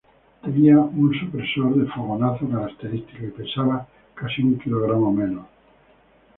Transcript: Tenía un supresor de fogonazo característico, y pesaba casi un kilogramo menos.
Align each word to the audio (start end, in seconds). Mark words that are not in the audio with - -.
Tenía 0.41 0.79
un 0.79 1.13
supresor 1.13 1.75
de 1.75 1.85
fogonazo 1.93 2.49
característico, 2.49 3.23
y 3.23 3.29
pesaba 3.29 3.87
casi 4.15 4.41
un 4.41 4.57
kilogramo 4.57 5.13
menos. 5.13 5.45